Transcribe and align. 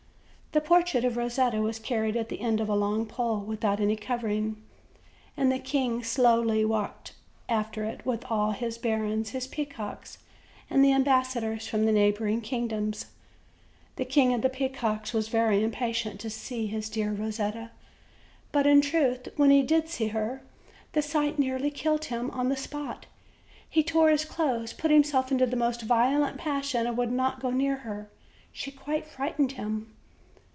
The 0.53 0.59
portrait 0.59 1.05
of 1.05 1.13
Eosetta 1.13 1.61
was 1.61 1.79
carried 1.79 2.17
at 2.17 2.27
the 2.27 2.41
end 2.41 2.59
of 2.59 2.67
a 2.67 2.75
long 2.75 3.05
pole, 3.05 3.39
without 3.39 3.79
any 3.79 3.95
covering; 3.95 4.61
and 5.37 5.49
the 5.49 5.57
king 5.57 5.93
walked 5.93 6.07
slowly 6.07 6.65
after 7.47 7.85
it, 7.85 8.05
with 8.05 8.25
all 8.29 8.51
his 8.51 8.77
barons, 8.77 9.29
his 9.29 9.47
peacocks, 9.47 10.17
and 10.69 10.83
the 10.83 10.91
ambassadors 10.91 11.67
from 11.69 11.85
the 11.85 11.93
neighboring 11.93 12.41
kingdoms. 12.41 13.05
The 13.95 14.03
King 14.03 14.33
of 14.33 14.41
the 14.41 14.49
Peacocks 14.49 15.13
was 15.13 15.29
very 15.29 15.63
impatient 15.63 16.19
to 16.19 16.29
see 16.29 16.67
his 16.67 16.89
dear 16.89 17.13
Eo 17.13 17.29
setta; 17.31 17.69
but 18.51 18.67
in 18.67 18.81
truth, 18.81 19.29
when 19.37 19.51
he 19.51 19.61
did 19.63 19.87
see 19.87 20.07
her, 20.07 20.41
the 20.91 21.01
sight 21.01 21.39
nearly 21.39 21.71
killed 21.71 22.03
him 22.03 22.29
on 22.31 22.49
the 22.49 22.57
spot; 22.57 23.05
he 23.69 23.83
tore 23.83 24.09
his 24.09 24.25
clothes, 24.25 24.73
put 24.73 24.91
himself 24.91 25.31
into 25.31 25.45
the 25.45 25.55
most 25.55 25.83
violent 25.83 26.37
passion, 26.37 26.87
and 26.87 26.97
would 26.97 27.13
not 27.13 27.39
go 27.39 27.51
near 27.51 27.77
her: 27.77 28.09
she 28.51 28.69
quite 28.69 29.07
frightened 29.07 29.53
him. 29.53 29.95